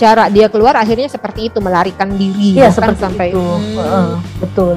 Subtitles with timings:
[0.00, 3.44] cara dia keluar akhirnya seperti itu melarikan diri Iya bahkan seperti sampai itu.
[3.44, 3.76] Hmm.
[3.76, 4.08] Heeh,
[4.40, 4.74] betul.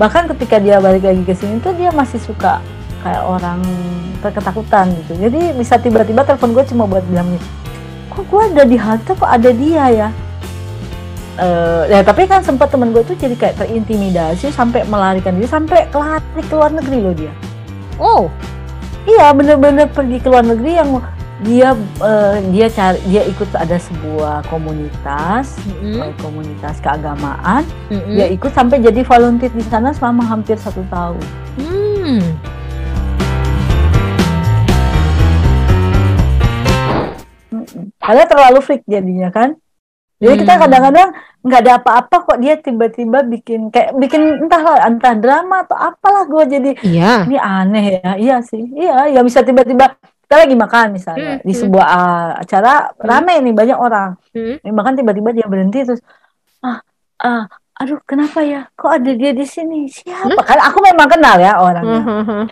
[0.00, 2.64] Bahkan ketika dia balik lagi ke sini tuh dia masih suka
[3.04, 3.60] kayak orang
[4.24, 5.12] ketakutan gitu.
[5.20, 7.42] Jadi bisa tiba-tiba telepon gue cuma buat bilang nih,
[8.10, 10.08] kok gue ada di halte kok ada dia ya.
[11.36, 15.84] Eh, ya tapi kan sempat temen gue tuh jadi kayak terintimidasi sampai melarikan diri sampai
[15.92, 17.32] kelari ke luar negeri loh dia.
[18.00, 18.32] oh
[19.06, 20.90] Iya bener-bener pergi ke luar negeri yang
[21.44, 27.60] dia eh, dia cari dia ikut ada sebuah komunitas mm-mm, eh, komunitas keagamaan
[27.92, 28.16] mm-mm.
[28.16, 31.20] dia ikut sampai jadi volunteer di sana selama hampir satu tahun.
[31.60, 32.24] Hmm.
[37.52, 37.84] Mm-mm.
[38.00, 39.60] Karena terlalu freak jadinya kan.
[40.16, 40.62] Jadi kita Hmm.
[40.64, 41.08] kadang-kadang
[41.44, 46.44] nggak ada apa-apa kok dia tiba-tiba bikin kayak bikin entahlah entah drama atau apalah gue
[46.48, 48.12] jadi iya ini aneh ya.
[48.16, 48.64] Iya sih.
[48.72, 49.92] Iya, ya bisa tiba-tiba
[50.26, 51.60] kita lagi makan misalnya Hmm, di hmm.
[51.62, 54.18] sebuah uh, acara rame nih banyak orang.
[54.34, 54.58] Hmm.
[54.58, 56.02] Bahkan tiba-tiba dia berhenti terus
[56.66, 56.82] ah
[57.22, 57.46] ah
[57.78, 58.66] aduh kenapa ya?
[58.74, 59.86] Kok ada dia di sini?
[59.86, 60.34] Siapa?
[60.42, 62.02] Kan aku memang kenal ya orangnya.
[62.02, 62.42] Mhm.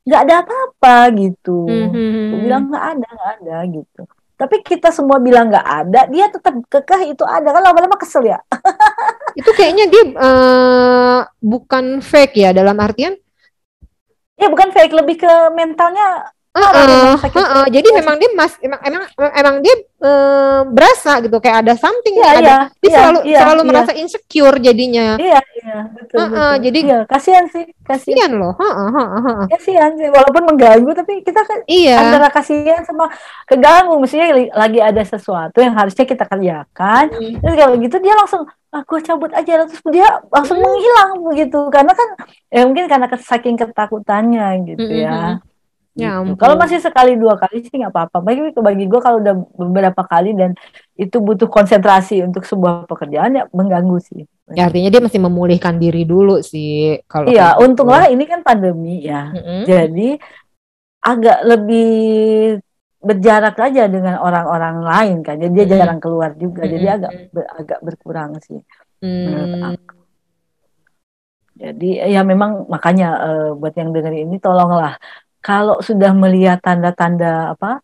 [0.00, 1.70] nggak ada apa-apa gitu.
[1.70, 2.10] Mhm.
[2.26, 4.02] Aku bilang nggak ada, nggak ada gitu.
[4.34, 8.42] Tapi kita semua bilang nggak ada, dia tetap kekeh itu ada kan lama-lama kesel ya.
[9.38, 13.14] itu kayaknya dia eh, bukan fake ya dalam artian
[14.40, 16.32] Ya bukan fake, lebih ke mentalnya.
[16.50, 17.62] Yang sakit heeh.
[17.62, 17.70] hati.
[17.70, 19.02] jadi memang dia mas emang emang
[19.38, 23.38] emang dia eh, berasa gitu kayak ada something Iya, ada iya, dia iya, selalu iya,
[23.38, 23.68] selalu iya.
[23.70, 26.64] merasa insecure jadinya Iya, iya, betul, Heeh, betul.
[26.66, 28.18] jadi- Iya, kasihan sih, kasihan.
[28.18, 29.44] kasihan loh heeh, heeh, heeh.
[29.46, 33.06] Kasihan sih, walaupun mengganggu, tapi kita kan iya antara kasihan sama
[33.46, 33.94] keganggu.
[34.02, 37.04] Mestinya lagi ada sesuatu yang harusnya kita kerjakan.
[37.14, 37.34] Hmm.
[37.38, 38.42] Terus kalau gitu dia langsung,
[38.74, 39.52] ah gue cabut aja.
[39.70, 40.66] Terus dia langsung Hmm.
[40.66, 41.60] menghilang begitu.
[41.70, 42.08] Karena kan,
[42.50, 45.18] ya mungkin karena saking ketakutannya gitu Hmm, hmm, ya.
[45.98, 46.38] Ya Gitu.
[46.38, 48.22] Kalau masih sekali dua kali sih nggak apa-apa.
[48.22, 50.54] Bagi bagi gue kalau udah beberapa kali dan
[50.94, 54.22] itu butuh konsentrasi untuk sebuah pekerjaan ya mengganggu sih.
[54.54, 57.62] Ya, artinya dia masih memulihkan diri dulu sih kalau Iya, gitu.
[57.66, 59.34] untunglah ini kan pandemi ya.
[59.34, 59.66] Mm-mm.
[59.66, 60.08] Jadi
[61.00, 61.90] agak lebih
[63.00, 65.40] berjarak aja dengan orang-orang lain kan.
[65.40, 65.80] Jadi dia Mm-mm.
[65.80, 66.68] jarang keluar juga.
[66.68, 66.96] Jadi Mm-mm.
[67.00, 68.60] agak ber- agak berkurang sih.
[69.00, 69.74] Hmm.
[71.60, 74.96] Jadi ya memang makanya eh, buat yang dengerin ini tolonglah
[75.40, 77.80] kalau sudah melihat tanda-tanda apa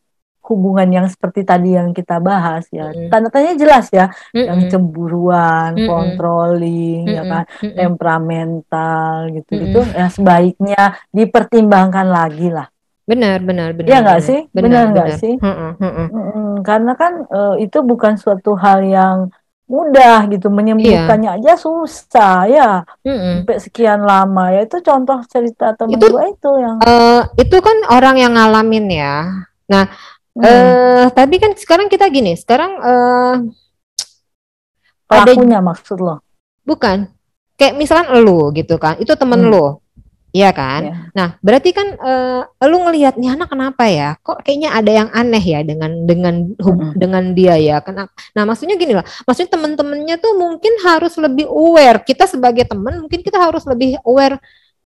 [0.46, 2.94] hubungan yang seperti tadi yang kita bahas ya.
[2.94, 3.10] Mm-mm.
[3.10, 4.70] Tanda-tandanya jelas ya, yang Mm-mm.
[4.70, 5.88] cemburuan, Mm-mm.
[5.90, 7.30] controlling ya Mm-mm.
[7.30, 7.74] kan, Mm-mm.
[7.74, 12.70] temperamental gitu-gitu ya sebaiknya dipertimbangkan lagi lah.
[13.06, 13.88] Benar, benar, benar.
[13.90, 14.38] Iya nggak sih?
[14.54, 15.34] Benar, nggak sih?
[15.38, 16.06] Mm-mm, mm-mm.
[16.14, 19.16] Mm-mm, karena kan eh, itu bukan suatu hal yang
[19.66, 22.70] mudah gitu menyembuhkannya aja susah ya.
[23.02, 23.42] Mm-mm.
[23.42, 24.54] sampai sekian lama.
[24.54, 28.86] Ya itu contoh cerita temen Itu- gue itu yang Eh, itu kan orang yang ngalamin
[28.90, 29.26] ya.
[29.66, 29.90] Nah,
[30.38, 33.34] hmm, eh tapi kan sekarang kita gini, sekarang eh
[35.06, 36.22] ada pelakunya maksud lo?
[36.62, 37.10] Bukan.
[37.56, 39.50] Kayak misalkan elu gitu kan, itu temen Hmm.
[39.50, 39.66] lu,
[40.36, 40.80] iya kan?
[40.84, 40.94] ya.
[41.16, 44.20] Nah, berarti kan eh lu ngelihat nih anak kenapa ya?
[44.20, 46.92] Kok kayaknya ada yang aneh ya dengan dengan hub- Mm-mm.
[47.00, 47.76] dengan dia ya?
[47.80, 48.12] Kenapa?
[48.36, 49.06] Nah, maksudnya gini lah.
[49.24, 52.04] Maksudnya temen-temennya tuh mungkin harus lebih aware.
[52.04, 54.36] Kita sebagai temen mungkin kita harus lebih aware.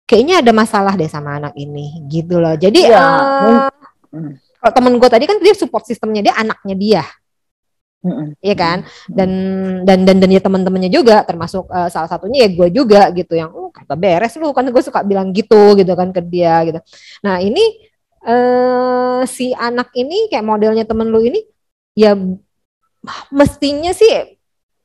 [0.10, 2.56] Kayaknya ada masalah deh sama anak ini, gitu loh.
[2.58, 3.70] Jadi eh, mung-
[4.08, 4.40] Hmm.
[4.64, 7.04] kalau temen gue tadi kan dia support sistemnya dia anaknya dia.
[8.40, 8.78] Iya kan?
[9.12, 9.30] Dan
[9.84, 13.52] dan dan dan ya teman-temannya juga termasuk eh, salah satunya ya gue juga gitu yang
[13.78, 16.80] kagak beres lu kan gue suka bilang gitu gitu kan ke dia gitu.
[17.22, 17.62] Nah, ini
[18.22, 21.40] eh si anak ini kayak modelnya temen lu ini
[21.94, 22.18] ya
[23.30, 24.36] mestinya sih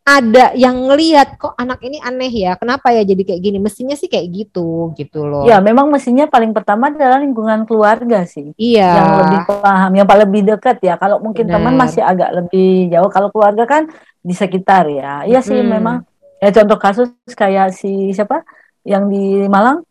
[0.03, 2.58] ada yang ngelihat kok anak ini aneh ya.
[2.58, 3.58] Kenapa ya jadi kayak gini?
[3.62, 5.47] Mestinya sih kayak gitu gitu loh.
[5.47, 8.91] ya memang mestinya paling pertama adalah lingkungan keluarga sih Iya.
[8.98, 11.54] yang lebih paham yang paling lebih dekat ya kalau mungkin Benar.
[11.54, 13.82] teman masih agak lebih jauh kalau keluarga kan
[14.19, 15.70] di sekitar ya iya sih Mm.
[15.70, 15.97] memang
[16.42, 18.42] ya contoh kasus kayak si siapa
[18.83, 19.83] yang di Malang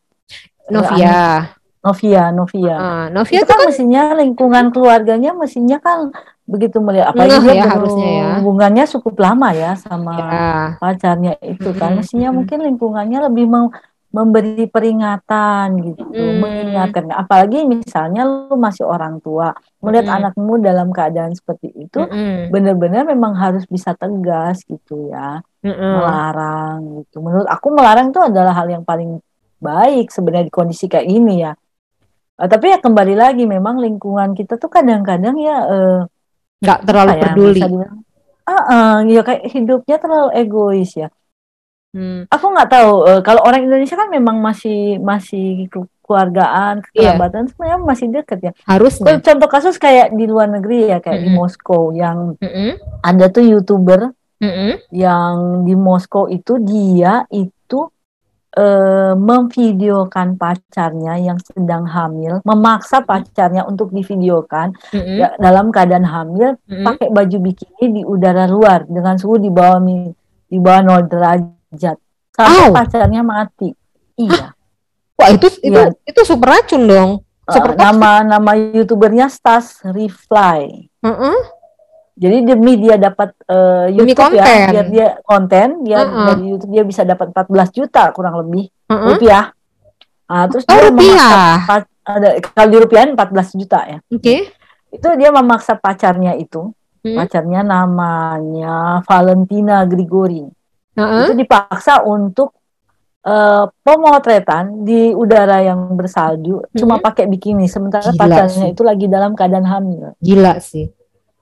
[0.72, 1.52] Novia.
[1.82, 6.14] Novia Novia Ah, Novia itu tuh kan mestinya lingkungan keluarganya mestinya kan
[6.46, 8.28] begitu melihat apalagi dia ya harusnya ya.
[8.38, 10.50] hubungannya cukup lama ya sama ya.
[10.78, 13.74] pacarnya itu kan mestinya mungkin lingkungannya lebih mau
[14.12, 16.40] memberi peringatan gitu Mm.
[16.44, 20.16] mengingatkan apalagi misalnya lu masih orang tua melihat Mm.
[20.20, 22.52] anakmu dalam keadaan seperti itu Mm-mm.
[22.52, 25.92] benar-benar memang harus bisa tegas gitu ya Mm-mm.
[25.96, 29.24] melarang gitu menurut aku melarang itu adalah hal yang paling
[29.64, 31.54] baik sebenarnya di kondisi kayak ini ya
[32.42, 36.00] Eh, tapi ya kembali lagi memang lingkungan kita tuh kadang-kadang ya eh,
[36.58, 37.62] nggak terlalu apa ya, peduli.
[38.50, 41.14] ah ah, ya kayak hidupnya terlalu egois ya
[41.92, 42.24] Hmm.
[42.32, 46.88] aku nggak tahu eh, kalau orang Indonesia kan memang masih masih kekeluargaan, Iya.
[46.88, 48.52] kekerabatan sebenarnya masih dekat ya.
[48.64, 49.20] Harusnya.
[49.20, 51.40] Contoh kasus kayak di luar negeri ya, kayak di Mm-mm.
[51.44, 54.80] Moskow yang Mm-mm, ada tuh youtuber mm-mm.
[54.96, 57.92] yang di Moskow itu dia itu
[58.56, 66.56] eh, memvideokan pacarnya yang sedang hamil, memaksa pacarnya untuk divideokan Mm-mm, ya, dalam keadaan hamil
[66.68, 66.88] mm-mm.
[66.88, 69.80] pakai baju bikini di udara luar dengan suhu di bawah
[70.48, 71.60] di bawah 0 derajat
[72.32, 72.74] sampai Au.
[72.74, 73.72] pacarnya mati.
[74.16, 74.52] Iya.
[75.16, 75.94] Wah itu itu Iya.
[76.04, 77.10] itu super racun dong.
[77.42, 77.84] Eh, Super toxic.
[77.84, 80.88] nama nama youtubernya Stas Reply.
[81.02, 81.36] Mm-mm.
[82.14, 83.34] Jadi demi dia dapat
[83.90, 84.66] Demi YouTube ya, konten.
[84.70, 86.26] biar dia konten, dia Uh-uh.
[86.28, 89.08] dari YouTube dia bisa dapat 14 juta kurang lebih Mm-mm.
[89.10, 89.52] rupiah.
[90.28, 91.58] Nah, terus Oh, dia rupiah.
[91.60, 93.98] memaksa ada kalau di rupiahin 14 juta ya.
[94.08, 94.54] Oke.
[94.90, 96.72] Itu dia memaksa pacarnya itu,
[97.02, 97.18] Hmm.
[97.18, 100.46] pacarnya namanya Valentina Grigori.
[101.02, 101.24] Heeh.
[101.24, 102.54] Itu dipaksa untuk
[103.22, 107.04] eh, pemotretan di udara yang bersalju cuma Mhm.
[107.04, 108.74] pakai bikini sementara Gila pacarnya sih.
[108.74, 110.18] itu lagi dalam keadaan hamil.
[110.18, 110.90] Gila sih.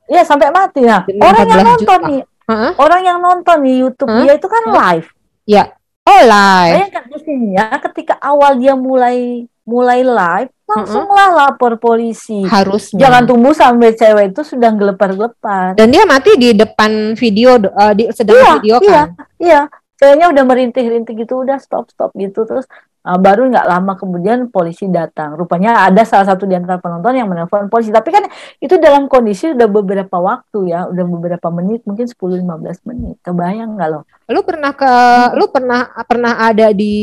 [0.04, 1.06] Iya sampai mati nah.
[1.06, 2.10] Demi Orang yang 14 nonton juta.
[2.10, 2.72] nih, Heeh.
[2.76, 4.20] orang yang nonton nih YouTube Hah?
[4.20, 4.74] dia itu kan Hah?
[4.76, 5.08] live.
[5.46, 5.64] Ya.
[6.10, 6.74] Oh live.
[6.74, 12.42] Bayangkan mestinya ketika awal dia mulai mulai live langsunglah lapor polisi.
[12.50, 12.98] Harusnya.
[12.98, 15.78] Jangan tunggu sampai cewek itu sudah gelepar-gelepar.
[15.78, 18.90] Dan dia mati di depan video eh, di sedang Iya, video iya.
[18.90, 19.08] kan.
[19.38, 19.62] Iya,
[20.00, 22.64] ceweknya udah merintih-rintih gitu, udah stop-stop gitu terus
[23.04, 25.36] uh, baru nggak lama kemudian polisi datang.
[25.36, 27.92] Rupanya ada salah satu di antara penonton yang menelpon polisi.
[27.92, 28.24] Tapi kan
[28.58, 33.20] itu dalam kondisi udah beberapa waktu ya, udah beberapa menit, mungkin 10-15 menit.
[33.20, 34.08] Kebayang nggak lo?
[34.32, 34.92] Lu pernah ke
[35.36, 36.94] lu pernah pernah ada di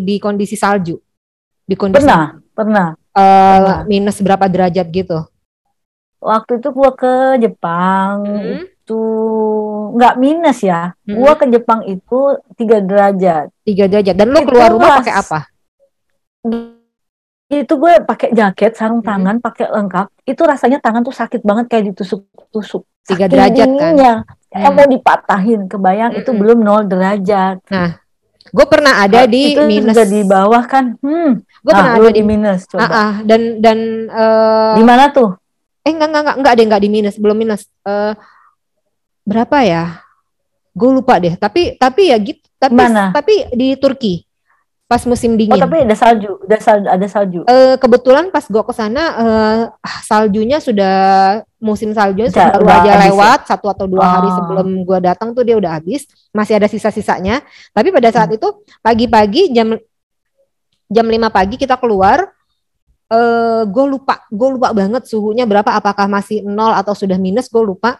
[0.00, 0.96] di kondisi salju?
[1.62, 2.88] Di kondisi Pernah, pernah.
[2.94, 3.78] eh, pernah.
[3.84, 5.18] minus berapa derajat gitu?
[6.16, 8.64] Waktu itu gua ke Jepang Hmm.
[8.86, 9.02] Itu
[9.98, 10.94] nggak minus ya.
[11.02, 11.18] Hmm.
[11.18, 12.18] Gua ke Jepang itu
[12.54, 13.50] tiga derajat.
[13.66, 14.14] Tiga derajat.
[14.14, 15.38] Dan lu Itu keluar rumah pakai apa?
[17.46, 19.10] Itu gue pakai jaket, sarung Hmm.
[19.10, 20.06] tangan, pakai lengkap.
[20.22, 22.82] Itu rasanya tangan tuh sakit banget kayak ditusuk-tusuk.
[23.02, 23.70] Tiga derajat kan?
[23.70, 24.14] dinginnya.
[24.46, 24.76] Kayak Hmm.
[24.78, 26.40] mau dipatahin, kebayang itu Mm-mm.
[26.42, 27.62] belum nol derajat.
[28.46, 29.90] Gue pernah ada di itu minus.
[29.90, 30.94] juga di bawah kan.
[31.02, 31.42] Hmm.
[31.62, 32.82] Gue Nah, pernah lu ada di minus coba.
[32.82, 33.12] Ah, ah.
[33.22, 35.34] dan dan eh, Di mana tuh?
[35.82, 38.12] eh enggak enggak enggak enggak deh enggak di minus belum minus Eh,
[39.26, 39.84] berapa ya
[40.70, 43.10] gue lupa deh tapi tapi ya gitu tapi Mana?
[43.10, 44.22] tapi di Turki
[44.86, 47.40] pas musim Oh, dingin tapi ada salju, ada salju, ada salju.
[47.44, 49.60] Eh, kebetulan pas gue ke sana eh,
[50.00, 50.96] saljunya sudah
[51.58, 53.02] musim saljunya sudah Udah- baru aja ya?
[53.10, 54.34] lewat satu atau dua hari Oh.
[54.38, 58.38] sebelum gue datang tuh dia udah habis masih ada sisa-sisanya tapi pada saat Hmm.
[58.38, 58.48] itu
[58.78, 59.74] pagi-pagi jam
[60.86, 62.30] jam 5 pagi kita keluar
[63.06, 67.58] eh gue lupa gue lupa banget suhunya berapa apakah masih nol atau sudah minus gue
[67.60, 67.98] lupa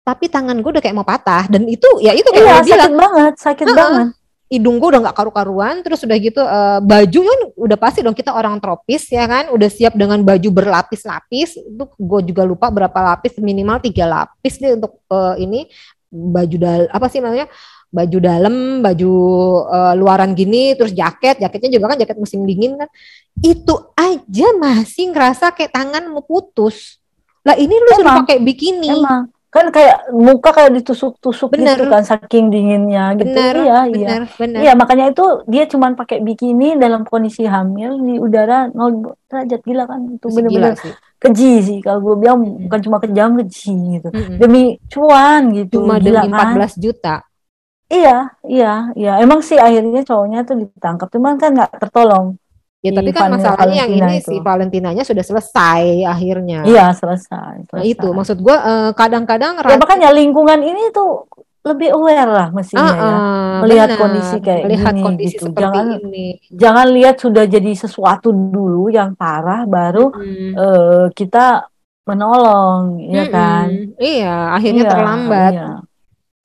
[0.00, 2.92] tapi tangan gue udah kayak mau patah dan itu ya itu kayak Iya, bilang sakit
[2.96, 3.76] banget, sakit Heeh.
[3.78, 4.08] banget.
[4.50, 8.34] hidung gue udah nggak karu-karuan terus udah gitu eh, baju kan udah pasti dong kita
[8.34, 9.46] orang tropis ya kan?
[9.54, 14.74] Udah siap dengan baju berlapis-lapis itu gue juga lupa berapa lapis minimal tiga lapis deh
[14.74, 15.70] untuk eh, ini.
[16.10, 17.46] Baju dal apa sih namanya?
[17.94, 19.12] Baju dalam baju
[19.70, 22.90] eh, luaran gini terus jaket jaketnya juga kan jaket musim dingin kan.
[23.38, 26.98] Itu aja masih ngerasa kayak tangan mau putus.
[27.46, 28.98] Lah ini lu suruh pakai bikini.
[28.98, 31.74] Emang kan kayak muka kayak ditusuk-tusuk Bener.
[31.74, 33.34] gitu kan saking dinginnya gitu.
[33.34, 34.08] benar iya, iya.
[34.38, 39.60] benar Iya, makanya itu dia cuman pakai bikini dalam kondisi hamil di udara 0 derajat
[39.66, 40.00] gila kan.
[40.06, 42.64] Itu bener-bener sih keji sih kalau gue bilang Mm-mm.
[42.64, 44.08] bukan cuma kejam keji gitu.
[44.08, 44.40] Mm-mm.
[44.40, 45.84] Demi cuan gitu.
[45.84, 46.56] cuma gila demi kan?
[46.56, 47.14] 14 juta
[47.90, 49.12] Iya, iya, iya.
[49.18, 52.38] Emang sih akhirnya cowoknya tuh ditangkap, cuman kan nggak tertolong.
[52.80, 54.32] Ya tapi kan masalahnya yang ini itu.
[54.32, 56.64] si Valentinanya sudah selesai akhirnya.
[56.64, 57.68] Iya, selesai.
[57.68, 57.92] Nah selesai.
[57.92, 61.28] itu maksud gue eh, kadang-kadang Ya rat- makanya lingkungan ini tuh
[61.60, 63.16] lebih aware lah mestinya Ah, ya.
[63.20, 64.00] ah, Melihat benar.
[64.00, 65.44] kondisi kayak melihat gini kondisi gitu.
[65.44, 66.26] seperti Jangan ini.
[66.48, 70.50] jangan lihat sudah jadi sesuatu dulu yang parah baru Hmm.
[70.56, 71.68] eh, kita
[72.08, 73.34] menolong, ya Mm-mm.
[73.36, 73.68] kan?
[74.00, 75.52] Iya, akhirnya Iya, terlambat.
[75.52, 75.68] Iya.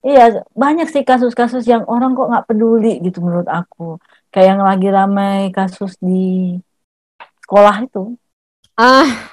[0.06, 0.24] Iya,
[0.54, 3.98] banyak sih kasus-kasus yang orang kok nggak peduli gitu menurut aku.
[4.36, 6.60] Kayak yang lagi ramai kasus di
[7.40, 8.12] sekolah itu.
[8.76, 9.32] Ah,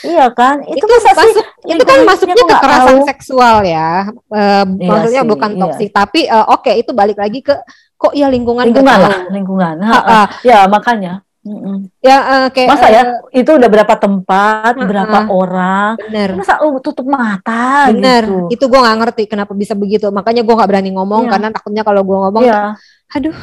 [0.00, 0.64] Iya kan?
[0.64, 3.08] itu Itu, masa sih masuk itu kan masuknya kekerasan tahu?
[3.08, 4.08] seksual ya.
[4.32, 5.60] Eh, Iya maksudnya sih, bukan iya.
[5.60, 7.52] toksik, tapi eh, oke itu balik lagi ke
[7.94, 9.74] kok ya lingkungan lingkungan lah, lingkungan.
[9.80, 10.12] Ah, Ha-ha.
[10.14, 10.26] ah.
[10.40, 11.20] Ya makanya.
[11.44, 11.92] Mm-mm.
[12.00, 13.02] Ya eh, kayak Masa ya?
[13.04, 14.88] eh, Itu udah berapa tempat, Ha-ha.
[14.88, 15.92] berapa orang.
[16.00, 16.30] bener.
[16.40, 18.48] Masa lu tutup mata Bener, gitu?
[18.48, 20.08] itu gue nggak ngerti kenapa bisa begitu.
[20.08, 21.30] Makanya gue nggak berani ngomong Iya.
[21.36, 22.76] karena takutnya kalau gue ngomong, Iya.
[23.14, 23.34] Aduh,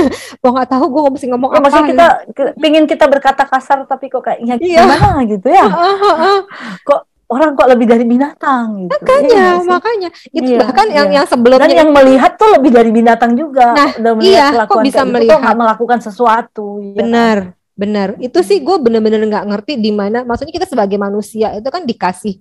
[0.42, 1.62] gue nggak tahu gue mesti ngomong Ya, apa.
[1.62, 4.82] maksudnya kita ke- pingin kita berkata kasar tapi kok kayaknya Iya.
[4.82, 5.66] gimana gitu ya?
[6.90, 7.02] Ah.
[7.30, 8.90] orang kok lebih dari binatang gitu.
[8.92, 9.68] Makanya, Iya sih?
[9.70, 11.16] makanya itu Iya, bahkan yang iya.
[11.22, 13.70] yang sebelumnya Dan yang melihat tuh lebih dari binatang juga.
[13.70, 15.30] Nah, Udah iya, melihat kok kelakuan bisa gitu, melihat?
[15.30, 16.66] kok nggak melakukan sesuatu.
[16.82, 17.36] ya benar,
[17.72, 18.08] benar.
[18.18, 20.26] Itu sih gue bener-bener nggak ngerti di mana.
[20.26, 22.34] Maksudnya kita sebagai manusia itu kan dikasih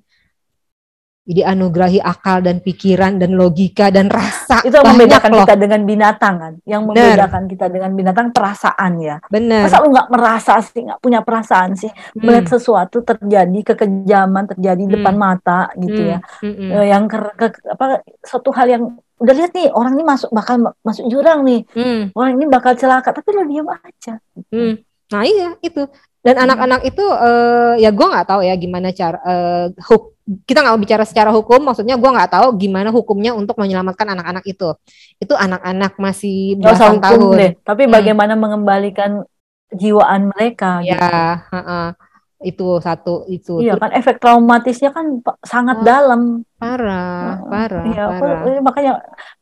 [1.29, 5.45] dianugerahi akal dan pikiran dan logika dan rasa Itu yang membedakan loh.
[5.45, 6.53] kita dengan binatang kan.
[6.65, 9.21] Yang membedakan kita dengan binatang perasaan ya.
[9.29, 9.69] Benar.
[9.69, 12.25] Masa lu nggak merasa sih, nggak punya perasaan sih, Hmm.
[12.25, 14.95] melihat sesuatu terjadi kekejaman terjadi di Hmm.
[14.97, 16.19] depan mata gitu Hmm, ya.
[16.41, 16.69] hmm, hmm.
[16.73, 17.85] Eh, yang ke, ke- apa
[18.25, 18.83] suatu hal yang
[19.19, 22.73] udah lihat nih orang ini masuk bakal ma- masuk jurang nih, Hmm, orang ini bakal
[22.73, 24.17] celaka, tapi lu diam aja.
[24.49, 24.81] hmm.
[25.13, 25.83] Nah iya itu.
[26.19, 26.43] Dan Hmm.
[26.51, 31.03] anak-anak itu eh, ya gue nggak tahu ya gimana cara eh, huk kita nggak bicara
[31.09, 34.69] secara hukum, maksudnya gue nggak tahu gimana hukumnya untuk menyelamatkan anak-anak itu.
[35.17, 37.37] Itu anak-anak masih usah belasan tahun.
[37.39, 37.93] deh, tapi Hmm.
[37.97, 39.25] bagaimana mengembalikan
[39.73, 41.01] jiwaan mereka gitu.
[41.01, 41.87] Ya, heeh.
[42.49, 45.05] Itu satu itu Iya kan efek traumatisnya kan
[45.51, 46.21] sangat Oh, dalam.
[46.59, 47.51] parah, Heeh.
[47.51, 48.45] parah, Iya, aku, parah.
[48.47, 48.91] eh, makanya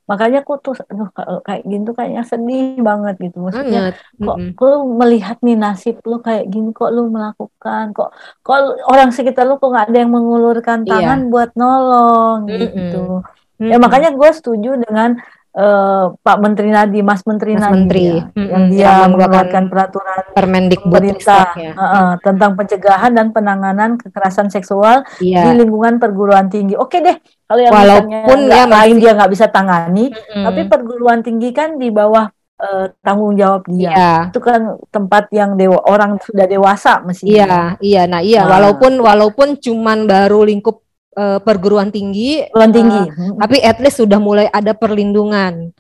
[0.10, 1.08] makanya aku tuh aduh,
[1.48, 3.38] kayak gitu kayaknya sedih banget gitu.
[3.46, 3.96] Maksudnya Banget.
[4.24, 4.50] kok Mm-mm.
[4.58, 8.08] kok lu melihat nih nasib lu kayak gini kok lu melakukan kok
[8.46, 8.58] kok
[8.92, 10.90] orang sekitar lu kok nggak ada yang mengulurkan Iya.
[10.90, 12.62] tangan buat nolong Mm-mm.
[12.62, 12.96] gitu.
[13.62, 13.72] Mm-mm.
[13.72, 15.10] Ya makanya gue setuju dengan
[15.58, 18.06] eh, Pak Menteri Nadi, Mas Menteri Mas Nadi Menteri.
[18.08, 18.48] ya, Mm-mm.
[18.48, 21.72] yang dia Yang mengeluarkan peraturan Permendikbud pemerintah ya.
[21.74, 25.52] eh, tentang pencegahan dan penanganan kekerasan seksual di Iya.
[25.52, 26.74] lingkungan perguruan tinggi.
[26.74, 30.44] Oke deh, kalau yang Walaupun ya nggak lain masih- dia nggak bisa tangani, Mm-mm.
[30.46, 33.94] tapi perguruan tinggi kan di bawah eh, tanggung jawab dia.
[33.94, 34.14] Iya.
[34.30, 37.34] Itu kan tempat yang dewa orang sudah dewasa mestinya.
[37.38, 38.02] Iya, iya.
[38.06, 38.50] Nah, iya, Nah.
[38.50, 40.82] walaupun walaupun cuman baru lingkup
[41.18, 43.02] eh, perguruan tinggi, Perguruan tinggi.
[43.36, 45.74] tapi at least sudah mulai ada perlindungan,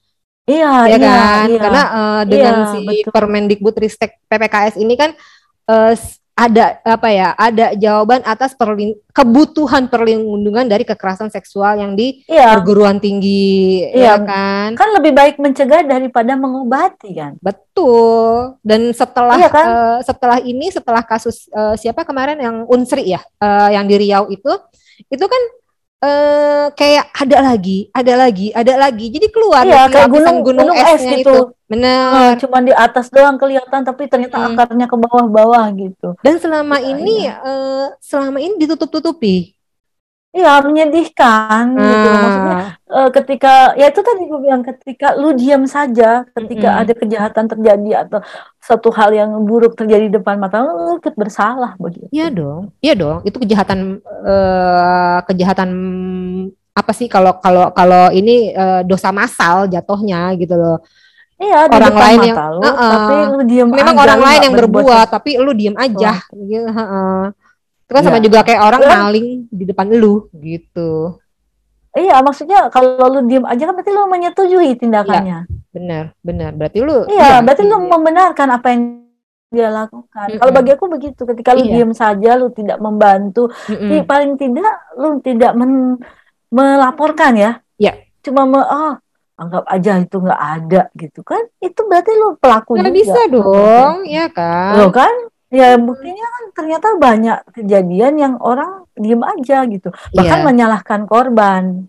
[0.43, 1.47] Iya, ya iya, kan?
[1.47, 1.59] iya.
[1.59, 3.11] Karena eh, dengan Iya, si betul.
[3.11, 5.11] Permendikbud Ristek PPKS ini kan
[5.93, 7.33] s- ada apa ya?
[7.33, 14.21] Ada jawaban atas perlin- kebutuhan perlindungan dari kekerasan seksual yang di Iya, perguruan tinggi, Iya.
[14.21, 14.69] ya kan?
[14.77, 17.33] kan lebih baik mencegah daripada mengobati kan.
[17.41, 18.61] Betul.
[18.61, 19.65] Dan setelah Iya kan?
[19.65, 24.29] eh, setelah ini, setelah kasus eh, siapa kemarin yang Unsri ya, eh, yang di Riau
[24.29, 24.53] itu,
[25.09, 25.41] itu kan
[25.97, 29.05] eh, kayak ada lagi, ada lagi, ada lagi.
[29.09, 31.17] Jadi keluar Iya, kayak lapisan gunung- gunung es gitu.
[31.17, 31.37] itu.
[31.67, 32.05] Benar.
[32.15, 34.55] Eh, cuman di atas doang kelihatan tapi ternyata Mm.
[34.55, 36.15] akarnya ke bawah-bawah gitu.
[36.23, 39.56] Dan selama Iya, ini, eh, selama ini ditutup-tutupi.
[40.37, 42.09] Iya, menyedihkan gitu.
[42.13, 42.55] Maksudnya
[42.87, 46.81] Ah, eh, ketika ya itu tadi gue bilang ketika lu diam saja ketika Mm-mm.
[46.85, 48.19] ada kejahatan terjadi atau
[48.61, 52.07] satu hal yang buruk terjadi di depan mata lu, lu ikut bersalah begitu.
[52.13, 53.25] Iya dong, iya dong.
[53.25, 55.69] Itu kejahatan eh, kejahatan
[56.77, 60.77] apa sih kalau kalau kalau ini eh, dosa massal jatuhnya gitu loh.
[61.37, 62.91] Iya, di Orang depan lain mata yang- lu, Uh-uh.
[62.93, 66.11] tapi lu diam Memang aja, orang lain yang berbuat, tapi lu diem aja.
[66.33, 67.21] Gitu, heeh.
[67.87, 68.25] Itu kan sama Iya.
[68.27, 71.15] juga kayak orang Kan- maling di depan lu gitu.
[71.95, 75.47] Iya, maksudnya kalau lu diam aja kan berarti lu menyetujui tindakannya.
[75.71, 76.51] Benar, benar.
[76.53, 78.81] Berarti lu Iya, berarti lu membenarkan apa yang
[79.47, 80.27] dia lakukan.
[80.27, 80.59] Kalau Mm-mm.
[80.59, 81.73] bagi aku begitu, ketika lu Iya.
[81.79, 83.87] diam saja, lu tidak membantu, Mm-mm.
[83.87, 84.67] Tapi paling tidak
[84.99, 85.97] lu tidak men-
[86.51, 87.51] melaporkan ya.
[87.79, 87.95] Iya.
[88.19, 88.93] Cuma me, oh,
[89.39, 91.39] anggap aja itu nggak ada gitu kan.
[91.57, 92.97] Itu berarti lu pelaku Nggak juga.
[92.99, 94.25] bisa dong, ya
[94.75, 95.13] Lo kan?
[95.47, 99.89] Ya buktinya kan ternyata banyak kejadian yang orang diem aja gitu.
[100.11, 100.47] Bahkan Iya.
[100.47, 101.87] menyalahkan korban.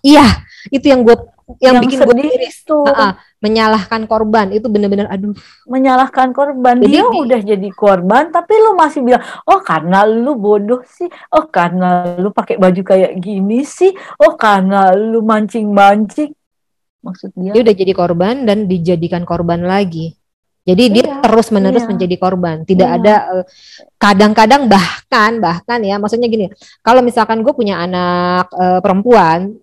[0.00, 0.24] Iya,
[0.70, 1.16] itu yang gue
[1.58, 2.62] yang, bikin gue miris.
[2.62, 3.12] itu Heeh,
[3.42, 5.34] menyalahkan korban itu benar-benar aduh.
[5.66, 6.78] menyalahkan korban.
[6.78, 11.10] Jadi Dia di- udah jadi korban tapi lu masih bilang, "Oh, karena lu bodoh sih.
[11.34, 13.90] Oh, karena lu pakai baju kayak gini sih.
[14.22, 16.30] Oh, karena lu mancing-mancing."
[17.02, 20.14] Maksud dia Dia udah jadi korban dan dijadikan korban lagi.
[20.70, 21.90] Jadi dia Iya, terus-menerus iya.
[21.90, 22.56] menjadi korban.
[22.62, 22.96] Tidak Iya.
[23.02, 23.44] ada eh,
[23.98, 26.46] kadang-kadang bahkan bahkan ya, maksudnya gini,
[26.80, 29.58] kalau misalkan gue punya anak eh, perempuan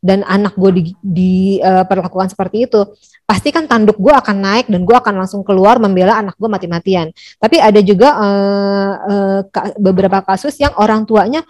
[0.00, 2.80] dan anak gue di, diperlakukan seperti itu,
[3.26, 7.10] pasti kan tanduk gue akan naik dan gue akan langsung keluar membela anak gue mati-matian.
[7.42, 11.42] Tapi ada juga eh, eh, ka- beberapa kasus yang orang tuanya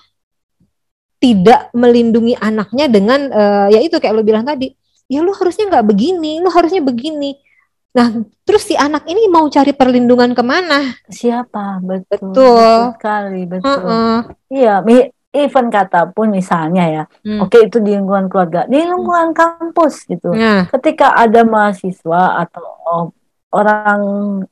[1.16, 4.72] tidak melindungi anaknya dengan eh, ya itu kayak lo bilang tadi,
[5.08, 7.36] ya lu harusnya nggak begini, lu harusnya begini.
[7.96, 8.12] Nah,
[8.44, 10.92] terus si anak ini mau cari perlindungan ke mana?
[11.08, 11.80] siapa?
[11.80, 12.36] Betul.
[12.36, 12.80] Betul.
[12.92, 13.72] sekali, betul.
[13.72, 14.16] Heeh.
[14.52, 17.44] Iya, mi- even kata pun misalnya ya, Hmm.
[17.44, 20.32] oke itu di lingkungan keluarga, di lingkungan kampus gitu.
[20.32, 23.04] Nah, Ketika ada mahasiswa atau oh,
[23.52, 24.00] orang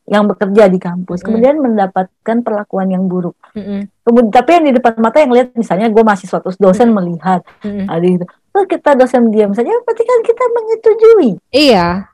[0.04, 1.24] yang bekerja di kampus, Mm.
[1.24, 3.36] kemudian mendapatkan perlakuan yang buruk.
[3.52, 7.44] mm-mm, Kemudian, tapi yang di depan mata yang lihat, misalnya gue mahasiswa terus dosen melihat,
[7.60, 7.84] mm-mm.
[7.84, 11.30] ada gitu, terus kita dosen diam saja, berarti kan kita menyetujui.
[11.50, 12.08] iya,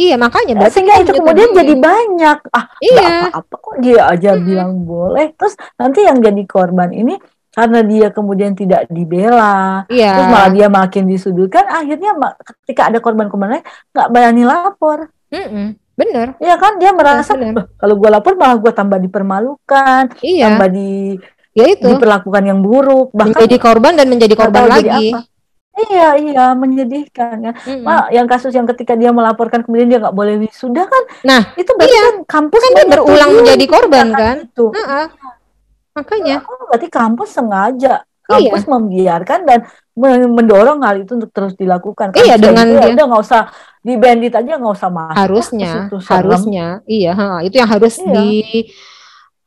[0.00, 2.38] iya makanya berarti Sehingga kita itu kemudian jadi banyak.
[2.48, 3.08] Ah, Iya.
[3.28, 4.46] apa-apa kok dia aja Mm-mm.
[4.46, 5.36] bilang boleh.
[5.36, 10.14] Terus nanti yang jadi korban ini karena dia kemudian tidak dibela, Iya.
[10.14, 15.74] terus malah dia makin disudutkan, akhirnya ketika ada korban-korban lain nggak berani lapor, Mm-mm.
[15.92, 16.38] Bener.
[16.38, 17.52] ya kan dia merasa benar.
[17.52, 20.44] "Bah, kalau gue lapor malah gue tambah dipermalukan, Iya.
[20.48, 21.18] tambah di
[21.50, 21.82] Ya itu.
[21.84, 25.10] diperlakukan yang buruk, bahkan Menjadi korban dan menjadi korban tahu jadi lagi.
[25.10, 25.20] apa.
[25.88, 27.54] Iya iya menyedihkan kan.
[27.56, 27.80] Mm-mm.
[27.80, 31.70] Ma, yang kasus yang ketika dia melaporkan kemudian dia nggak boleh wisuda kan, Nah, itu
[31.72, 32.02] berarti iya.
[32.04, 34.36] kan kampus Kan dia berulang menjadi korban kan?
[34.44, 34.66] Itu.
[34.74, 35.06] Heeh.
[35.90, 36.36] Makanya.
[36.44, 37.94] Oh, berarti kampus sengaja
[38.30, 38.46] Iya.
[38.46, 39.58] kampus membiarkan dan
[39.92, 42.14] men- mendorong hal itu untuk terus dilakukan.
[42.14, 43.42] Iya, Kampus dengan itu ya dia- udah nggak usah
[43.80, 45.16] di bandit aja nggak usah masuk.
[45.16, 45.72] harusnya
[46.04, 48.12] harusnya iya ha, itu yang harus Iya.
[48.12, 48.28] di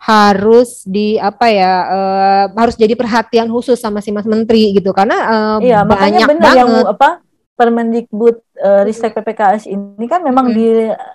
[0.03, 5.17] harus di apa ya eh, harus jadi perhatian khusus sama si Mas Menteri gitu karena
[5.60, 7.10] eh, Iya, makanya banyak benar banget yang apa
[7.53, 10.55] Permendikbud eh, Ristek PPKS ini kan memang Hmm.
[10.57, 10.67] di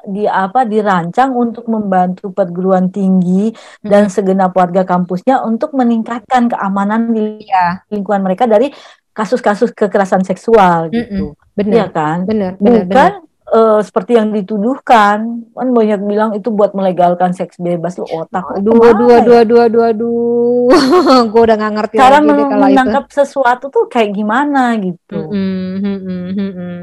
[0.09, 3.50] di apa dirancang untuk membantu perguruan tinggi
[3.83, 7.83] dan segenap warga kampusnya untuk meningkatkan keamanan di Iya.
[7.90, 8.71] lingkungan mereka dari
[9.11, 11.35] kasus-kasus kekerasan seksual gitu.
[11.52, 12.18] benar Iya kan?
[12.23, 13.12] benar benar Bukan
[13.49, 15.19] eh, seperti yang dituduhkan.
[15.52, 18.45] Kan banyak bilang itu buat melegalkan seks bebas lu otak.
[18.59, 18.76] aduh
[19.09, 19.19] ya?
[19.23, 23.64] aduh aduh aduh aduh gue udah nggak ngerti Cara lagi men- kalau itu menangkap sesuatu
[23.73, 25.19] tuh kayak gimana gitu.
[25.33, 26.78] Mm-mm, mm-mm, mm-mm.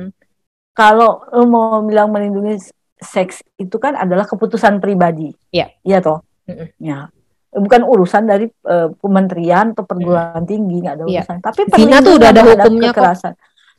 [0.75, 2.60] kalau lu mau bilang melindungi
[3.00, 5.31] seks itu kan adalah keputusan pribadi.
[5.53, 5.72] Iya.
[5.86, 6.19] Iya toh.
[6.50, 6.67] Mm-mm.
[6.81, 7.07] Ya.
[7.55, 11.24] Bukan urusan dari eh, kementerian atau perguruan tinggi nggak ada Iya.
[11.24, 11.38] urusan.
[11.39, 13.05] Tapi Zina tuh udah ada hukumnya kok.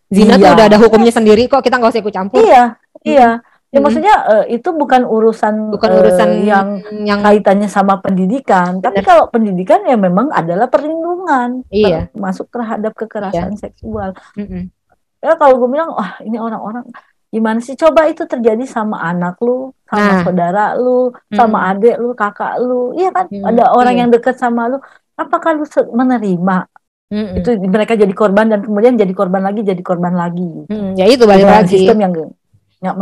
[0.07, 0.55] Zina tuh Iya.
[0.55, 3.31] udah ada hukumnya sendiri kok kita nggak usah ikut campur Iya, iya.
[3.67, 3.83] Ya Mm-mm.
[3.83, 6.67] maksudnya eh, itu bukan urusan bukan eh, urusan yang
[7.03, 8.79] yang kaitannya sama pendidikan.
[8.79, 12.07] Tapi kalau pendidikan ya memang adalah perlindungan Iya.
[12.09, 14.15] termasuk terhadap kekerasan seksual.
[14.35, 14.71] Mm-mm.
[15.19, 16.87] ya kalau gue bilang wah ini orang-orang
[17.27, 19.91] gimana sih coba itu terjadi sama anak lu Nah.
[19.91, 21.71] sama saudara lu sama Hmm.
[21.75, 24.01] adik lu kakak lu iya kan Hmm, ada orang iya.
[24.07, 24.79] yang dekat sama lu
[25.15, 26.71] apakah lu menerima
[27.07, 27.39] Mm-mm.
[27.39, 30.67] itu mereka jadi korban dan kemudian jadi korban lagi jadi korban lagi.
[30.67, 31.71] Mm, ya itu balik Dengan lagi.
[31.71, 32.97] sistem yang nggak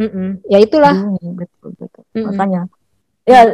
[0.00, 0.28] Mm-mm.
[0.48, 0.96] ya itulah.
[1.36, 2.02] Betul betul.
[2.16, 2.32] Mm-mm.
[2.32, 2.60] makanya.
[3.28, 3.44] Ya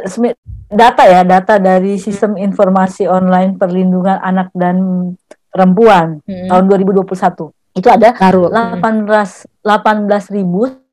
[0.71, 5.11] data ya data dari sistem informasi online perlindungan anak dan
[5.51, 6.47] perempuan Mm-mm.
[6.47, 8.47] tahun 2021 itu ada baru.
[8.47, 10.87] 18 18.900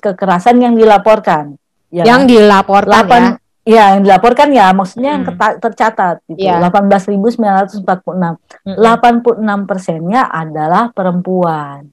[0.00, 1.60] kekerasan yang dilaporkan.
[1.92, 5.34] Ya, yang dilaporkan Delapan- ya ya yang dilaporkan ya maksudnya yang Hmm.
[5.34, 6.46] keta- tercatat gitu.
[6.46, 6.62] Iya.
[6.62, 8.38] 18.946.
[8.62, 8.78] Mm-mm.
[8.78, 11.90] 86 persennya adalah perempuan.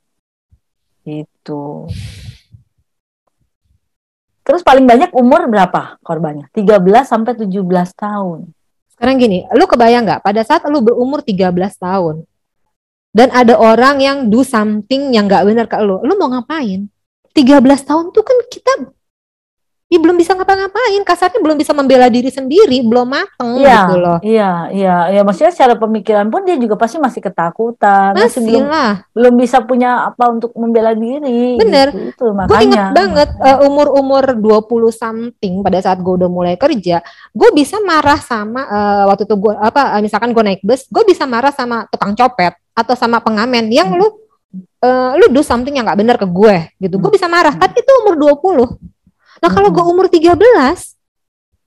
[1.02, 1.90] Gitu.
[4.44, 6.52] Terus paling banyak umur berapa korbannya?
[6.52, 8.54] 13 sampai 17 tahun.
[8.94, 12.24] sekarang gini lu kebayang nggak pada saat lu berumur 13 tahun
[13.10, 16.88] dan ada orang yang do something yang nggak benar ke lu lu mau ngapain
[17.34, 18.72] 13 tahun tuh kan kita
[19.94, 24.18] ya belum bisa ngapa-ngapain kasarnya belum bisa membela diri sendiri belum mateng Iya, gitu loh
[24.26, 25.22] iya, iya, iya.
[25.22, 29.62] Maksudnya secara pemikiran pun dia juga pasti masih ketakutan, masih, masih belum lah belum bisa
[29.62, 31.62] punya apa untuk membela diri.
[31.62, 31.94] Bener.
[31.94, 37.06] Gitu, itu gue inget banget uh, umur-umur 20 something pada saat gue udah mulai kerja
[37.30, 41.04] gue bisa marah sama uh, waktu itu gue apa uh, misalkan gue naik bus gue
[41.06, 44.00] bisa marah sama tukang copet atau sama pengamen yang Hmm.
[44.00, 44.08] lu
[44.82, 47.18] uh, lu do something yang nggak benar ke gue gitu gue Hmm.
[47.20, 48.93] bisa marah tapi itu umur 20
[49.44, 49.76] nah kalau Hmm.
[49.76, 50.40] gue umur 13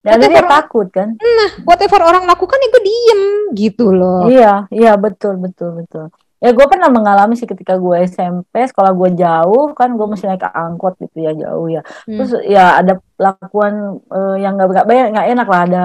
[0.00, 1.14] Dan dia whatever- takut kan?
[1.62, 3.22] whatever orang lakukan ya gue diem
[3.54, 6.10] gitu loh Iya, iya betul, betul, betul.
[6.40, 10.40] Ya gue pernah mengalami sih ketika gue SMP, sekolah gue jauh kan, gue mesti naik
[10.46, 11.84] angkot gitu ya jauh ya.
[12.08, 12.16] Hmm.
[12.16, 15.84] Terus ya ada pelakuan eh, yang nggak banyak nggak enak lah ada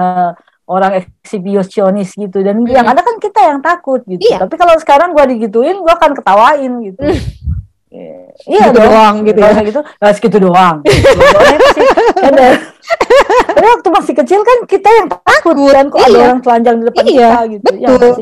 [0.66, 2.72] orang eksibisionis gitu dan Hmm.
[2.72, 4.18] yang ada kan kita yang takut gitu.
[4.18, 4.42] Iya.
[4.42, 7.04] Tapi kalau sekarang gue digituin, gue akan ketawain gitu.
[8.46, 8.84] Iya Gitu dong.
[8.84, 9.50] doang gitu ya.
[9.64, 10.76] gitu, ya segitu doang.
[10.84, 11.58] Soalnya
[12.22, 12.60] ada-
[13.48, 16.24] Tapi waktu masih kecil kan kita yang takut kan kok ada Iya.
[16.26, 17.70] orang telanjang di depan Iya, kita gitu.
[17.74, 18.12] Ya betul.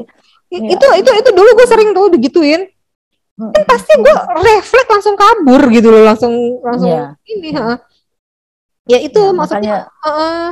[0.48, 0.68] Iya.
[0.70, 2.62] itu itu itu dulu gue sering tuh digituin
[3.34, 3.50] Mm.
[3.50, 6.30] kan pasti gue refleks langsung kabur gitu loh langsung
[6.62, 7.18] langsung Iya.
[7.26, 7.74] ini ha.
[8.86, 10.46] ya itu Ya, maksudnya makanya heeh.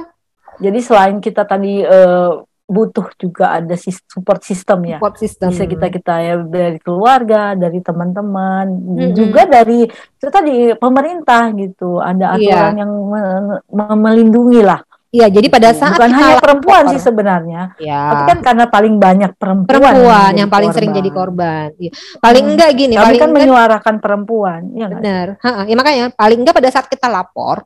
[0.59, 2.31] jadi selain kita tadi eh,
[2.73, 4.97] butuh juga ada support system ya.
[4.97, 9.13] support system Bisa kita kita ya dari keluarga, dari teman-teman, Mm-mm.
[9.13, 12.01] juga dari itu tadi pemerintah gitu.
[12.01, 12.73] Ada Iya.
[12.73, 14.81] aturan yang me- me- melindungi lah.
[15.13, 18.97] Iya, jadi pada saat Bukan kita hanya perempuan sih sebenarnya, ya, tapi kan karena paling
[18.97, 21.01] banyak perempuan, perempuan yang paling sering korban.
[21.05, 21.69] jadi korban.
[21.77, 21.91] Iya.
[22.17, 22.53] Paling Hmm.
[22.57, 25.27] enggak gini, Kami paling kan enggak menyuarakan perempuan, ya benar.
[25.45, 27.61] Ha-ha, Ya makanya paling enggak pada saat kita lapor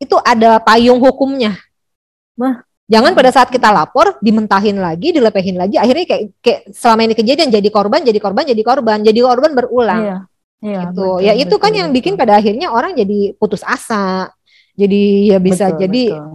[0.00, 1.52] itu ada payung hukumnya.
[2.40, 2.64] Nah.
[2.90, 7.48] Jangan pada saat kita lapor dimentahin lagi, dilepehin lagi, akhirnya kayak, kayak selama ini kejadian
[7.54, 10.02] jadi korban, jadi korban, jadi korban, jadi korban berulang.
[10.02, 10.18] Iya,
[10.58, 10.80] iya.
[10.90, 11.06] gitu.
[11.06, 11.98] betul, ya itu kan betul, yang betul.
[12.02, 14.34] bikin pada akhirnya orang jadi putus asa.
[14.74, 16.34] Jadi ya bisa Betul, jadi betul.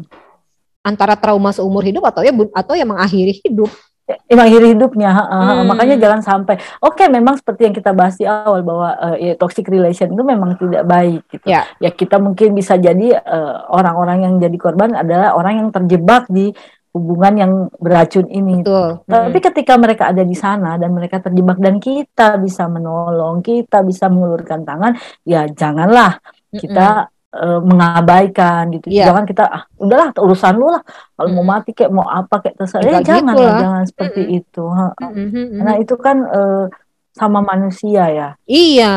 [0.86, 3.72] antara trauma seumur hidup atau ya atau yang mengakhiri hidup
[4.30, 5.66] mengakhiri hidupnya hmm.
[5.66, 9.34] makanya jangan sampai oke okay, memang seperti yang kita bahas di awal bahwa uh, ya,
[9.34, 13.18] toxic relation itu memang tidak baik gitu ya, ya kita mungkin bisa jadi
[13.74, 16.54] orang-orang uh, yang jadi korban adalah orang yang terjebak di
[16.96, 18.64] hubungan yang beracun ini.
[18.64, 19.04] Betul.
[19.04, 19.46] Tapi hmm.
[19.52, 24.64] ketika mereka ada di sana dan mereka terjebak dan kita bisa menolong, kita bisa mengulurkan
[24.64, 24.96] tangan,
[25.28, 26.24] ya janganlah
[26.56, 28.88] kita uh, mengabaikan gitu.
[28.88, 29.12] Yeah.
[29.12, 30.82] Jangan kita ah udahlah urusan lu lah.
[31.20, 31.36] Kalau mm.
[31.36, 32.84] mau mati kayak mau apa kayak terserah.
[32.88, 34.40] Ya, jangan gitu jangan seperti mm.
[34.40, 34.66] itu.
[34.66, 35.46] Mm -hmm.
[35.60, 36.66] Karena itu kan uh,
[37.16, 38.30] sama manusia ya.
[38.44, 38.96] Iya,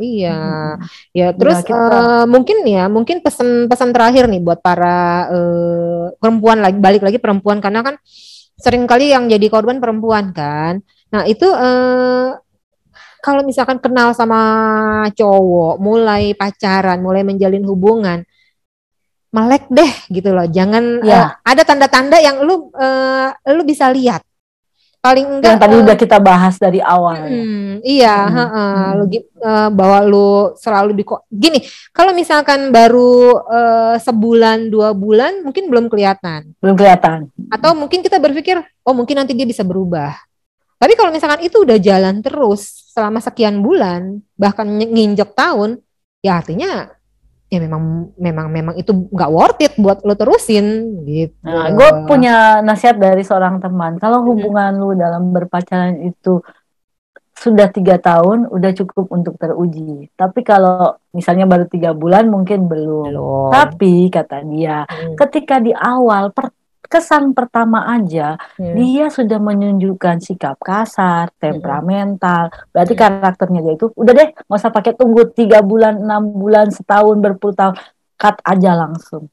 [0.00, 0.38] iya.
[0.40, 0.88] Hmm.
[1.12, 1.76] Ya, terus ya, kita...
[1.76, 7.60] uh, mungkin ya, mungkin pesan-pesan terakhir nih buat para uh, perempuan lagi balik lagi perempuan
[7.60, 8.00] karena kan
[8.56, 10.80] sering kali yang jadi korban perempuan kan.
[11.12, 12.40] Nah, itu uh,
[13.22, 14.40] kalau misalkan kenal sama
[15.14, 18.26] cowok, mulai pacaran, mulai menjalin hubungan,
[19.30, 20.44] melek deh gitu loh.
[20.50, 21.14] Jangan ya.
[21.14, 24.26] uh, ada tanda-tanda yang lu uh, lu bisa lihat.
[25.02, 27.26] Paling enggak yang tadi uh, udah kita bahas dari awal.
[27.26, 28.38] Hmm, Iya, hmm.
[28.38, 28.90] Uh, hmm.
[28.94, 29.04] lu
[29.42, 31.58] uh, bahwa lu selalu di gini.
[31.90, 36.54] Kalau misalkan baru uh, sebulan dua bulan, mungkin belum kelihatan.
[36.62, 37.30] Belum kelihatan.
[37.50, 40.14] Atau mungkin kita berpikir, oh mungkin nanti dia bisa berubah.
[40.82, 45.78] Tapi kalau misalkan itu udah jalan terus selama sekian bulan, bahkan nginjek tahun,
[46.18, 46.90] ya artinya
[47.46, 51.38] ya memang memang memang itu nggak worth it buat lo terusin gitu.
[51.46, 54.02] Nah, gue punya nasihat dari seorang teman.
[54.02, 54.80] Kalau hubungan hmm.
[54.82, 56.42] lu dalam berpacaran itu
[57.36, 60.10] sudah tiga tahun, udah cukup untuk teruji.
[60.18, 63.14] Tapi kalau misalnya baru tiga bulan, mungkin belum.
[63.14, 63.50] belum.
[63.54, 65.14] Tapi kata dia, hmm.
[65.14, 66.50] ketika di awal per
[66.90, 68.74] kesan pertama aja hmm.
[68.74, 72.50] dia sudah menunjukkan sikap kasar, temperamental.
[72.74, 73.02] Berarti hmm.
[73.02, 77.54] karakternya dia itu udah deh nggak usah pakai tunggu tiga bulan, enam bulan, setahun, berpuluh
[77.54, 77.74] tahun,
[78.18, 79.30] cut aja langsung.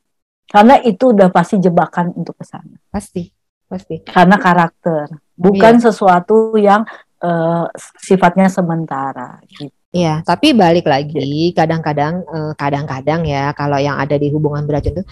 [0.50, 2.74] Karena itu udah pasti jebakan untuk ke sana.
[2.90, 3.30] Pasti,
[3.70, 4.02] pasti.
[4.02, 5.84] Karena karakter, bukan iya.
[5.86, 6.82] sesuatu yang
[7.22, 7.70] uh,
[8.02, 9.38] sifatnya sementara.
[9.46, 9.70] Gitu.
[9.90, 15.04] Iya, tapi balik lagi kadang-kadang, uh, kadang-kadang ya kalau yang ada di hubungan beracun itu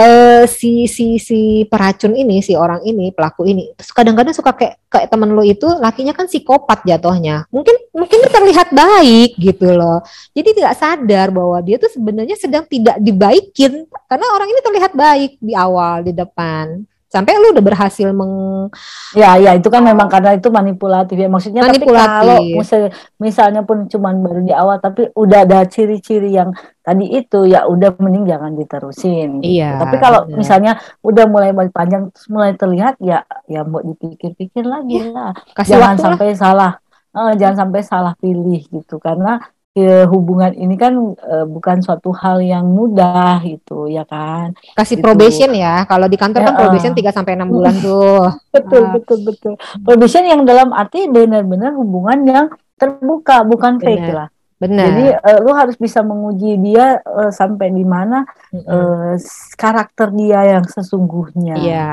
[0.00, 3.72] uh, si si si peracun ini si orang ini pelaku ini.
[3.76, 7.48] Terus kadang-kadang suka kayak kayak temen lo itu lakinya kan psikopat jatuhnya.
[7.50, 10.04] Mungkin mungkin terlihat baik gitu loh.
[10.36, 13.88] Jadi tidak sadar bahwa dia tuh sebenarnya sedang tidak dibaikin.
[14.06, 18.68] Karena orang ini terlihat baik di awal di depan sampai lu udah berhasil meng
[19.16, 21.88] ya ya itu kan memang karena itu manipulatif ya maksudnya manipulatif.
[21.88, 26.52] tapi kalau misalnya, misalnya pun cuman baru di awal tapi udah ada ciri-ciri yang
[26.84, 29.56] tadi itu ya udah mending jangan diterusin gitu.
[29.58, 30.36] iya tapi kalau iya.
[30.36, 35.10] misalnya udah mulai panjang mulai terlihat ya ya mau dipikir-pikir lagi ya.
[35.10, 36.38] lah Kasih jangan sampai lah.
[36.38, 36.72] salah
[37.16, 39.40] uh, jangan sampai salah pilih gitu karena
[39.76, 44.56] ya, hubungan ini kan uh, bukan suatu hal yang mudah gitu ya kan.
[44.72, 45.04] Kasih gitu.
[45.04, 45.84] probation ya.
[45.84, 48.26] Kalau di kantor ya, kan probation 3 sampai 6 bulan tuh.
[48.50, 48.90] betul uh.
[48.96, 49.52] betul betul.
[49.84, 52.46] Probation yang dalam arti benar-benar hubungan yang
[52.80, 53.84] terbuka bukan Bener.
[53.84, 54.28] fake lah.
[54.56, 54.84] Benar.
[54.88, 58.72] Jadi uh, lu harus bisa menguji dia uh, sampai di mana mm -hmm.
[58.72, 59.14] uh,
[59.60, 61.60] karakter dia yang sesungguhnya.
[61.60, 61.90] Iya.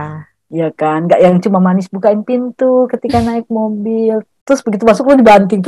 [0.53, 5.19] Ya kan, nggak yang cuma manis bukain pintu ketika naik mobil, terus begitu masuk lu
[5.19, 5.63] dibanting.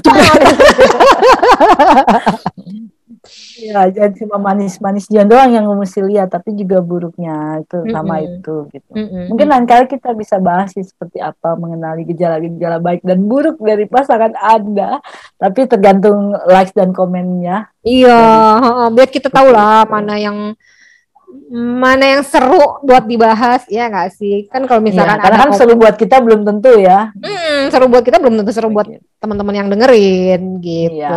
[3.57, 7.65] Ya jangan cuma manis-manis jangan doang yang mesti lihat tapi juga buruknya.
[7.65, 7.93] Itu mm -hmm.
[7.95, 8.91] sama itu gitu.
[8.93, 9.23] Mm -hmm.
[9.33, 13.89] mungkin lain kali kita bisa bahas sih seperti apa mengenali gejala-gejala baik dan buruk dari
[13.89, 15.01] pasangan anda.
[15.41, 17.73] Tapi tergantung likes dan komennya.
[17.81, 18.21] Iya
[18.93, 20.53] biar kita tahu lah mana yang
[21.51, 24.45] mana yang seru buat dibahas ya nggak sih?
[24.49, 27.13] Kan kalau misalkan ya, karena kan seru buat kita belum tentu ya.
[27.15, 28.87] Hmm, seru buat kita belum tentu seru buat
[29.21, 30.99] teman-teman yang dengerin gitu.
[30.99, 31.15] Ya,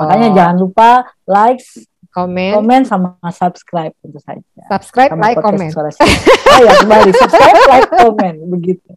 [0.00, 0.90] makanya jangan lupa
[1.26, 2.52] likes komen.
[2.62, 4.62] komen sama subscribe tentu saja.
[4.70, 5.68] Subscribe sama like komen.
[5.74, 7.10] Oh ya kembali.
[7.10, 8.90] Subscribe like komen begitu.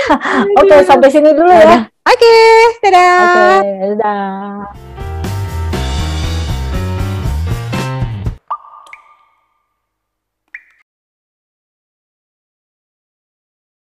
[0.60, 1.84] Oke okay, sampai sini dulu ya.
[2.08, 2.56] Oke okay,
[2.88, 3.20] dadah.
[3.20, 4.95] Oke okay, dadah